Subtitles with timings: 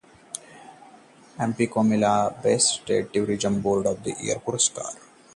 [1.37, 2.13] MP को मिला
[2.29, 4.93] 'best state tourism board of the year' पुरस्कार